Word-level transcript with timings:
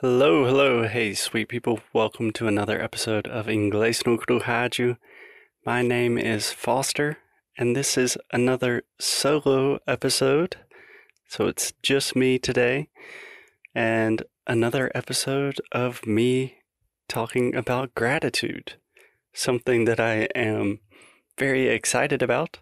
Hello, 0.00 0.44
hello, 0.44 0.86
hey, 0.86 1.12
sweet 1.12 1.48
people. 1.48 1.80
Welcome 1.92 2.30
to 2.34 2.46
another 2.46 2.80
episode 2.80 3.26
of 3.26 3.46
Inglês 3.46 4.06
no 4.06 4.16
Rádio. 4.16 4.96
My 5.66 5.82
name 5.82 6.16
is 6.16 6.52
Foster, 6.52 7.18
and 7.58 7.74
this 7.74 7.98
is 7.98 8.16
another 8.32 8.84
solo 9.00 9.80
episode. 9.88 10.54
So 11.26 11.48
it's 11.48 11.72
just 11.82 12.14
me 12.14 12.38
today, 12.38 12.90
and 13.74 14.22
another 14.46 14.92
episode 14.94 15.60
of 15.72 16.06
me 16.06 16.58
talking 17.08 17.56
about 17.56 17.96
gratitude, 17.96 18.74
something 19.32 19.84
that 19.86 19.98
I 19.98 20.28
am 20.36 20.78
very 21.36 21.66
excited 21.66 22.22
about, 22.22 22.60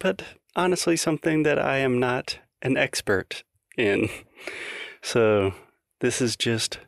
but 0.00 0.24
honestly, 0.56 0.96
something 0.96 1.44
that 1.44 1.60
I 1.60 1.78
am 1.78 2.00
not 2.00 2.40
an 2.62 2.76
expert 2.76 3.44
in. 3.76 4.08
So 5.00 5.54
this 6.00 6.20
is 6.20 6.36
just 6.36 6.78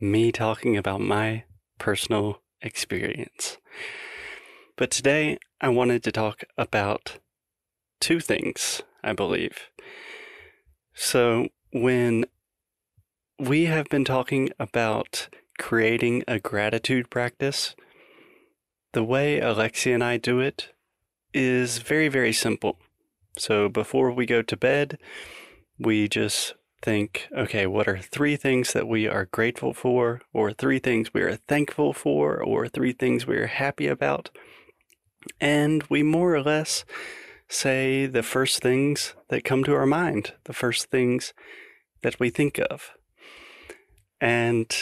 me 0.00 0.30
talking 0.30 0.76
about 0.76 1.00
my 1.00 1.44
personal 1.78 2.42
experience. 2.60 3.58
But 4.76 4.90
today 4.90 5.38
I 5.60 5.70
wanted 5.70 6.02
to 6.04 6.12
talk 6.12 6.44
about 6.56 7.18
two 8.00 8.20
things, 8.20 8.82
I 9.02 9.12
believe. 9.12 9.70
So, 10.94 11.48
when 11.72 12.26
we 13.38 13.66
have 13.66 13.88
been 13.88 14.04
talking 14.04 14.50
about 14.58 15.28
creating 15.58 16.24
a 16.26 16.38
gratitude 16.38 17.10
practice, 17.10 17.74
the 18.92 19.04
way 19.04 19.40
Alexia 19.40 19.94
and 19.94 20.04
I 20.04 20.16
do 20.16 20.40
it 20.40 20.70
is 21.32 21.78
very, 21.78 22.08
very 22.08 22.32
simple. 22.32 22.78
So, 23.38 23.68
before 23.68 24.10
we 24.10 24.26
go 24.26 24.42
to 24.42 24.56
bed, 24.56 24.98
we 25.78 26.08
just 26.08 26.54
think, 26.82 27.28
okay, 27.36 27.66
what 27.66 27.88
are 27.88 27.98
three 27.98 28.36
things 28.36 28.72
that 28.72 28.88
we 28.88 29.06
are 29.06 29.26
grateful 29.26 29.72
for, 29.72 30.20
or 30.32 30.52
three 30.52 30.78
things 30.78 31.12
we 31.12 31.22
are 31.22 31.36
thankful 31.36 31.92
for, 31.92 32.42
or 32.42 32.68
three 32.68 32.92
things 32.92 33.26
we 33.26 33.36
are 33.36 33.46
happy 33.46 33.86
about? 33.86 34.30
And 35.40 35.82
we 35.90 36.02
more 36.02 36.34
or 36.34 36.42
less 36.42 36.84
say 37.48 38.06
the 38.06 38.22
first 38.22 38.60
things 38.60 39.14
that 39.28 39.44
come 39.44 39.64
to 39.64 39.74
our 39.74 39.86
mind, 39.86 40.34
the 40.44 40.52
first 40.52 40.90
things 40.90 41.32
that 42.02 42.20
we 42.20 42.30
think 42.30 42.60
of. 42.70 42.92
And 44.20 44.74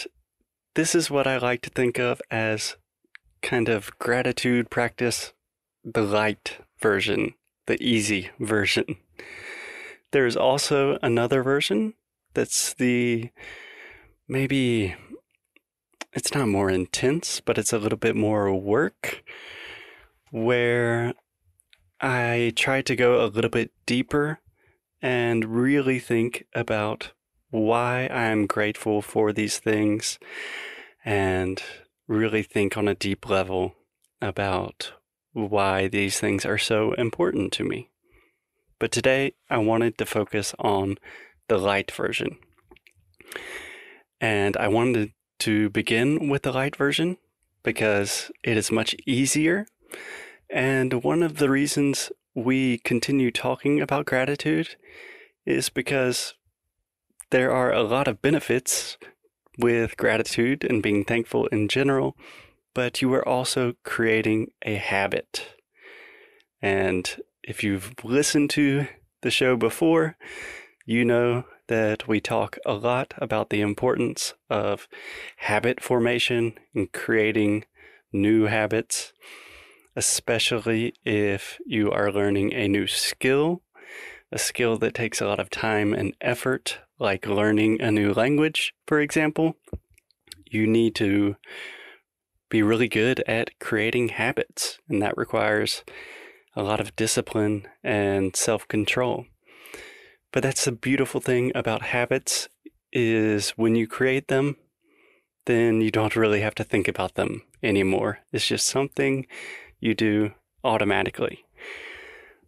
this 0.75 0.95
is 0.95 1.11
what 1.11 1.27
I 1.27 1.39
like 1.39 1.63
to 1.63 1.71
think 1.71 1.99
of 1.99 2.21
as 2.31 2.77
kind 3.43 3.69
of 3.69 3.97
gratitude 3.99 4.71
practice, 4.71 5.33
the 5.85 6.03
light 6.03 6.59
version, 6.81 7.35
the 7.67 7.83
easy 7.83 8.31
version. 8.39 8.97
There's 10.13 10.37
also 10.37 10.99
another 11.03 11.43
version 11.43 11.95
that's 12.35 12.75
the 12.75 13.31
maybe 14.29 14.95
it's 16.13 16.35
not 16.35 16.49
more 16.49 16.71
intense, 16.71 17.41
but 17.41 17.59
it's 17.59 17.73
a 17.73 17.79
little 17.79 17.99
bit 17.99 18.17
more 18.17 18.55
work 18.55 19.23
where 20.31 21.15
I 22.01 22.53
try 22.57 22.83
to 22.83 22.97
go 22.97 23.25
a 23.25 23.27
little 23.27 23.51
bit 23.51 23.71
deeper 23.85 24.41
and 25.03 25.45
really 25.45 25.99
think 25.99 26.47
about 26.55 27.13
why 27.51 28.07
I'm 28.09 28.47
grateful 28.47 29.03
for 29.03 29.33
these 29.33 29.59
things 29.59 30.19
and 31.05 31.63
really 32.09 32.43
think 32.43 32.77
on 32.77 32.89
a 32.89 32.95
deep 32.95 33.29
level 33.29 33.75
about 34.21 34.93
why 35.33 35.87
these 35.87 36.19
things 36.19 36.45
are 36.45 36.59
so 36.59 36.93
important 36.95 37.53
to 37.53 37.65
me. 37.65 37.91
But 38.79 38.93
today 38.93 39.33
I 39.49 39.59
wanted 39.59 39.97
to 39.99 40.07
focus 40.07 40.55
on 40.59 40.99
the 41.49 41.59
light 41.59 41.91
version. 41.91 42.39
And 44.21 44.57
I 44.57 44.69
wanted 44.69 45.13
to 45.41 45.71
begin 45.71 46.29
with 46.29 46.43
the 46.43 46.53
light 46.53 46.77
version 46.77 47.19
because 47.63 48.31
it 48.43 48.57
is 48.57 48.71
much 48.71 48.95
easier. 49.07 49.67
And 50.51 51.05
one 51.05 51.23
of 51.23 51.39
the 51.39 51.51
reasons 51.51 52.13
we 52.35 52.79
continue 52.79 53.31
talking 53.31 53.81
about 53.81 54.07
gratitude 54.07 54.77
is 55.45 55.69
because 55.69 56.35
there 57.31 57.51
are 57.51 57.73
a 57.73 57.83
lot 57.83 58.09
of 58.09 58.23
benefits 58.23 58.99
with 59.59 59.97
gratitude 59.97 60.65
and 60.65 60.83
being 60.83 61.05
thankful 61.05 61.47
in 61.47 61.69
general, 61.69 62.17
but 62.75 63.01
you 63.01 63.13
are 63.15 63.27
also 63.27 63.75
creating 63.85 64.49
a 64.63 64.75
habit. 64.75 65.57
And 66.61 67.17
if 67.47 67.63
you've 67.63 67.95
listened 68.03 68.51
to 68.51 68.89
the 69.23 69.31
show 69.31 69.57
before, 69.57 70.17
you 70.85 71.05
know 71.05 71.45
that 71.69 72.07
we 72.09 72.21
talk 72.21 72.59
a 72.67 72.75
lot 72.75 73.15
about 73.19 73.51
the 73.51 73.61
importance 73.61 74.35
of 74.51 74.89
habit 75.37 75.81
formation 75.81 76.55
and 76.75 76.93
creating 76.93 77.65
new 78.13 78.45
habits, 78.45 79.13
especially 79.95 80.93
if 81.05 81.59
you 81.65 81.91
are 81.91 82.13
learning 82.13 82.53
a 82.53 82.69
new 82.69 82.87
skill, 82.87 83.63
a 84.33 84.39
skill 84.39 84.77
that 84.79 84.95
takes 84.95 85.21
a 85.21 85.27
lot 85.27 85.41
of 85.41 85.49
time 85.49 85.95
and 85.95 86.15
effort, 86.21 86.81
like 86.99 87.27
learning 87.27 87.81
a 87.81 87.93
new 87.93 88.13
language, 88.13 88.75
for 88.87 89.01
example. 89.01 89.57
You 90.51 90.67
need 90.67 90.97
to 90.97 91.37
be 92.49 92.63
really 92.63 92.89
good 92.89 93.23
at 93.27 93.57
creating 93.61 94.11
habits, 94.11 94.79
and 94.89 95.01
that 95.03 95.17
requires 95.17 95.85
a 96.57 96.63
lot 96.63 96.81
of 96.81 96.97
discipline 96.97 97.69
and 97.85 98.35
self-control. 98.35 99.27
But 100.33 100.43
that's 100.43 100.65
the 100.65 100.73
beautiful 100.73 101.21
thing 101.21 101.53
about 101.55 101.83
habits 101.83 102.49
is 102.93 103.51
when 103.51 103.77
you 103.77 103.87
create 103.87 104.29
them, 104.29 104.57
then 105.45 105.81
you 105.81 105.91
don't 105.91 106.17
really 106.17 106.41
have 106.41 106.55
to 106.57 106.65
think 106.65 106.89
about 106.89 107.15
them 107.15 107.43
anymore. 107.63 108.21
It's 108.33 108.47
just 108.47 108.67
something 108.67 109.27
you 109.79 109.95
do 109.95 110.33
automatically. 110.65 111.45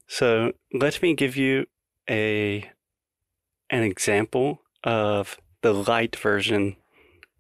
So 0.07 0.53
let 0.73 1.03
me 1.03 1.15
give 1.15 1.37
you 1.37 1.67
a 2.09 2.71
an 3.71 3.83
example 3.83 4.63
of 4.83 5.39
the 5.61 5.75
light 5.75 6.17
version 6.17 6.77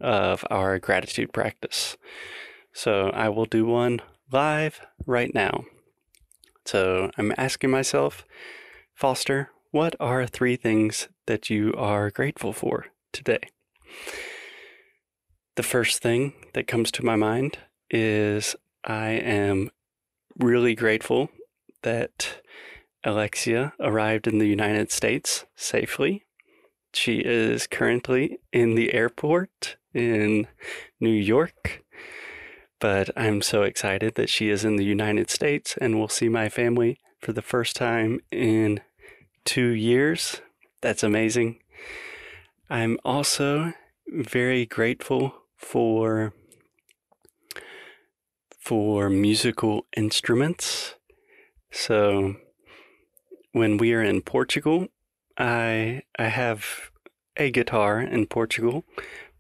of 0.01 0.45
our 0.51 0.79
gratitude 0.79 1.33
practice. 1.33 1.97
So 2.73 3.09
I 3.11 3.31
will 3.31 3.47
do 3.47 3.65
one 3.65 4.01
live 4.31 4.81
right 5.07 5.35
now. 5.35 5.65
So 6.69 7.11
I'm 7.17 7.33
asking 7.39 7.71
myself, 7.71 8.27
Foster, 8.93 9.49
what 9.71 9.97
are 9.99 10.27
three 10.27 10.55
things 10.55 11.09
that 11.25 11.49
you 11.49 11.73
are 11.79 12.11
grateful 12.11 12.53
for 12.53 12.89
today? 13.11 13.41
The 15.57 15.63
first 15.63 16.03
thing 16.03 16.35
that 16.53 16.67
comes 16.67 16.91
to 16.93 17.03
my 17.03 17.17
mind 17.17 17.57
is 17.89 18.55
I 18.85 19.13
am 19.13 19.71
really 20.37 20.75
grateful 20.75 21.31
that 21.85 22.43
Alexia 23.03 23.73
arrived 23.81 24.27
in 24.27 24.37
the 24.37 24.49
United 24.49 24.93
States 24.93 25.47
safely. 25.57 26.27
She 26.93 27.21
is 27.21 27.67
currently 27.67 28.41
in 28.53 28.75
the 28.75 28.93
airport 28.93 29.79
in 29.95 30.47
New 31.01 31.09
York 31.09 31.83
but 32.81 33.11
I'm 33.17 33.43
so 33.43 33.63
excited 33.63 34.15
that 34.15 34.29
she 34.29 34.51
is 34.51 34.65
in 34.65 34.77
the 34.77 34.85
United 34.85 35.31
States 35.31 35.77
and 35.81 35.99
will 35.99 36.09
see 36.09 36.29
my 36.29 36.49
family 36.49 36.99
for 37.21 37.33
the 37.33 37.43
first 37.43 37.77
time 37.77 38.21
in 38.31 38.81
two 39.45 39.69
years. 39.71 40.41
That's 40.81 41.03
amazing. 41.03 41.59
I'm 42.71 42.99
also 43.05 43.73
very 44.07 44.67
grateful 44.67 45.35
for 45.57 46.33
for 48.61 49.09
musical 49.09 49.87
instruments. 49.97 50.95
So 51.71 52.37
when 53.53 53.79
we 53.79 53.95
are 53.95 54.03
in 54.03 54.21
Portugal, 54.23 54.89
I 55.39 56.03
I 56.19 56.25
have 56.25 56.91
a 57.37 57.51
guitar 57.51 58.01
in 58.01 58.27
Portugal, 58.27 58.85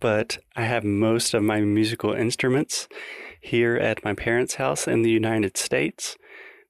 but 0.00 0.38
I 0.57 0.65
have 0.65 0.84
most 0.84 1.34
of 1.34 1.42
my 1.42 1.60
musical 1.60 2.15
instruments 2.15 2.89
here 3.40 3.76
at 3.76 4.04
my 4.04 4.14
parents' 4.14 4.56
house 4.56 4.86
in 4.86 5.02
the 5.02 5.10
United 5.10 5.56
States. 5.56 6.16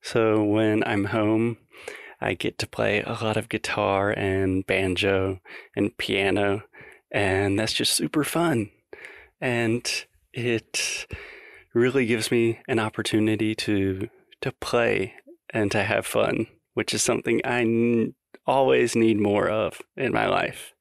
So 0.02 0.42
when 0.42 0.84
I'm 0.84 1.06
home, 1.06 1.58
I 2.20 2.34
get 2.34 2.58
to 2.58 2.66
play 2.66 3.02
a 3.02 3.12
lot 3.12 3.36
of 3.36 3.48
guitar 3.48 4.10
and 4.10 4.66
banjo 4.66 5.40
and 5.76 5.96
piano, 5.96 6.64
and 7.10 7.58
that's 7.58 7.72
just 7.72 7.94
super 7.94 8.24
fun. 8.24 8.70
And 9.40 10.04
it 10.32 11.06
really 11.74 12.06
gives 12.06 12.30
me 12.30 12.60
an 12.68 12.78
opportunity 12.78 13.54
to 13.54 14.08
to 14.40 14.52
play 14.52 15.14
and 15.50 15.70
to 15.72 15.82
have 15.82 16.06
fun, 16.06 16.46
which 16.74 16.94
is 16.94 17.02
something 17.02 17.40
I 17.44 17.60
n- 17.62 18.14
always 18.46 18.94
need 18.94 19.18
more 19.18 19.48
of 19.48 19.82
in 19.96 20.12
my 20.12 20.26
life. 20.26 20.74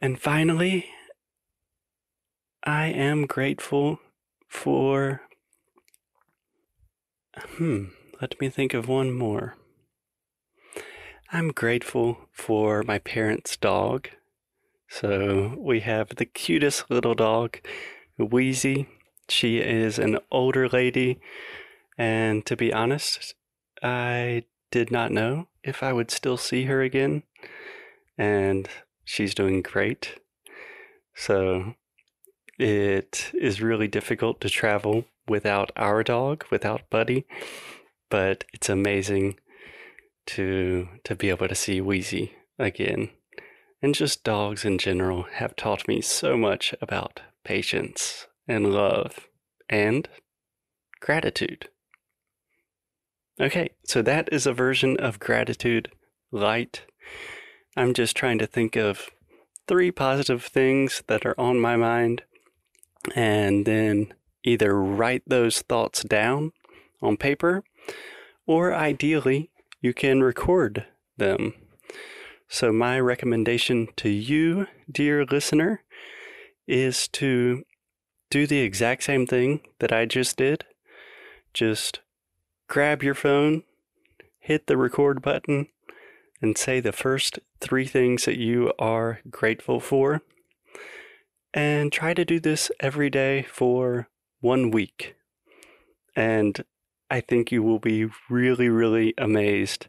And 0.00 0.20
finally, 0.20 0.86
I 2.64 2.86
am 2.86 3.26
grateful 3.26 4.00
for. 4.50 5.22
Hmm, 7.56 7.84
let 8.20 8.38
me 8.40 8.50
think 8.50 8.74
of 8.74 8.88
one 8.88 9.12
more. 9.12 9.56
I'm 11.32 11.52
grateful 11.52 12.28
for 12.32 12.82
my 12.82 12.98
parents' 12.98 13.56
dog. 13.56 14.08
So 14.88 15.54
we 15.56 15.80
have 15.80 16.16
the 16.16 16.26
cutest 16.26 16.90
little 16.90 17.14
dog, 17.14 17.58
Wheezy. 18.18 18.88
She 19.28 19.58
is 19.58 19.98
an 20.00 20.18
older 20.32 20.68
lady, 20.68 21.20
and 21.96 22.44
to 22.46 22.56
be 22.56 22.72
honest, 22.72 23.36
I 23.80 24.42
did 24.72 24.90
not 24.90 25.12
know 25.12 25.46
if 25.62 25.84
I 25.84 25.92
would 25.92 26.10
still 26.10 26.36
see 26.36 26.64
her 26.64 26.82
again, 26.82 27.22
and 28.18 28.68
she's 29.04 29.34
doing 29.34 29.62
great. 29.62 30.18
So 31.14 31.76
it 32.60 33.30
is 33.32 33.62
really 33.62 33.88
difficult 33.88 34.40
to 34.42 34.50
travel 34.50 35.06
without 35.26 35.72
our 35.76 36.02
dog, 36.02 36.44
without 36.50 36.88
Buddy, 36.90 37.24
but 38.10 38.44
it's 38.52 38.68
amazing 38.68 39.38
to 40.26 40.88
to 41.04 41.14
be 41.14 41.30
able 41.30 41.48
to 41.48 41.54
see 41.54 41.80
Wheezy 41.80 42.32
again. 42.58 43.10
And 43.82 43.94
just 43.94 44.24
dogs 44.24 44.66
in 44.66 44.76
general 44.76 45.22
have 45.34 45.56
taught 45.56 45.88
me 45.88 46.02
so 46.02 46.36
much 46.36 46.74
about 46.82 47.22
patience 47.44 48.26
and 48.46 48.74
love 48.74 49.26
and 49.70 50.06
gratitude. 51.00 51.70
Okay, 53.40 53.70
so 53.84 54.02
that 54.02 54.28
is 54.30 54.46
a 54.46 54.52
version 54.52 54.98
of 54.98 55.18
gratitude 55.18 55.90
light. 56.30 56.82
I'm 57.74 57.94
just 57.94 58.14
trying 58.14 58.38
to 58.38 58.46
think 58.46 58.76
of 58.76 59.08
three 59.66 59.90
positive 59.90 60.44
things 60.44 61.02
that 61.06 61.24
are 61.24 61.40
on 61.40 61.58
my 61.58 61.76
mind 61.76 62.22
and 63.14 63.66
then 63.66 64.12
either 64.44 64.74
write 64.80 65.22
those 65.26 65.62
thoughts 65.62 66.02
down 66.02 66.52
on 67.02 67.16
paper 67.16 67.64
or 68.46 68.74
ideally 68.74 69.50
you 69.80 69.94
can 69.94 70.22
record 70.22 70.86
them. 71.16 71.54
So, 72.48 72.72
my 72.72 72.98
recommendation 72.98 73.88
to 73.96 74.08
you, 74.08 74.66
dear 74.90 75.24
listener, 75.24 75.82
is 76.66 77.06
to 77.08 77.64
do 78.28 78.46
the 78.46 78.58
exact 78.58 79.04
same 79.04 79.26
thing 79.26 79.60
that 79.78 79.92
I 79.92 80.04
just 80.04 80.36
did. 80.36 80.64
Just 81.54 82.00
grab 82.68 83.02
your 83.02 83.14
phone, 83.14 83.62
hit 84.40 84.66
the 84.66 84.76
record 84.76 85.22
button, 85.22 85.68
and 86.42 86.58
say 86.58 86.80
the 86.80 86.92
first 86.92 87.38
three 87.60 87.86
things 87.86 88.24
that 88.24 88.38
you 88.38 88.72
are 88.78 89.20
grateful 89.30 89.78
for. 89.78 90.22
And 91.52 91.92
try 91.92 92.14
to 92.14 92.24
do 92.24 92.38
this 92.38 92.70
every 92.80 93.10
day 93.10 93.42
for 93.42 94.08
one 94.40 94.70
week. 94.70 95.16
And 96.14 96.64
I 97.10 97.20
think 97.20 97.50
you 97.50 97.62
will 97.62 97.80
be 97.80 98.06
really, 98.28 98.68
really 98.68 99.14
amazed 99.18 99.88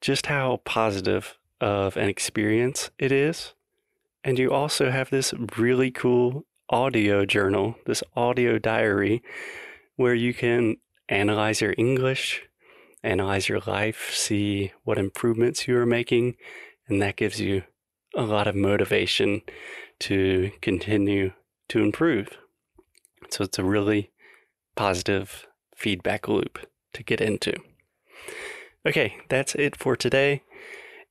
just 0.00 0.26
how 0.26 0.60
positive 0.64 1.38
of 1.60 1.96
an 1.96 2.08
experience 2.08 2.90
it 2.98 3.12
is. 3.12 3.54
And 4.24 4.38
you 4.38 4.50
also 4.50 4.90
have 4.90 5.10
this 5.10 5.34
really 5.56 5.90
cool 5.90 6.44
audio 6.70 7.24
journal, 7.26 7.76
this 7.86 8.02
audio 8.16 8.58
diary, 8.58 9.22
where 9.96 10.14
you 10.14 10.32
can 10.32 10.76
analyze 11.08 11.60
your 11.60 11.74
English, 11.76 12.42
analyze 13.04 13.48
your 13.48 13.60
life, 13.66 14.10
see 14.12 14.72
what 14.84 14.98
improvements 14.98 15.68
you 15.68 15.76
are 15.76 15.86
making, 15.86 16.36
and 16.88 17.02
that 17.02 17.16
gives 17.16 17.40
you 17.40 17.62
a 18.14 18.22
lot 18.22 18.46
of 18.46 18.54
motivation 18.54 19.42
to 20.02 20.50
continue 20.60 21.32
to 21.68 21.78
improve. 21.78 22.36
So 23.30 23.44
it's 23.44 23.58
a 23.58 23.64
really 23.64 24.10
positive 24.74 25.46
feedback 25.76 26.26
loop 26.26 26.58
to 26.92 27.04
get 27.04 27.20
into. 27.20 27.54
Okay, 28.84 29.16
that's 29.28 29.54
it 29.54 29.76
for 29.76 29.94
today. 29.94 30.42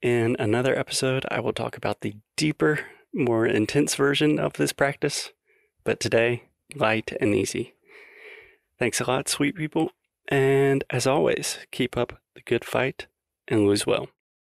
In 0.02 0.36
another 0.40 0.78
episode, 0.78 1.26
I 1.32 1.40
will 1.40 1.54
talk 1.54 1.78
about 1.78 2.02
the 2.02 2.16
deeper, 2.36 2.82
more 3.14 3.46
intense 3.46 3.96
version 3.96 4.40
of 4.40 4.54
this 4.54 4.74
practice, 4.74 5.32
but 5.86 6.02
today, 6.02 6.44
light 6.76 7.14
and 7.22 7.34
easy. 7.34 7.76
Thanks 8.78 9.00
a 9.00 9.06
lot, 9.06 9.30
sweet 9.30 9.56
people, 9.56 9.92
and 10.28 10.84
as 10.90 11.08
always, 11.08 11.60
keep 11.72 11.96
up 11.96 12.20
the 12.36 12.42
good 12.42 12.66
fight 12.66 13.08
and 13.48 13.66
lose 13.66 13.88
well. 13.88 14.10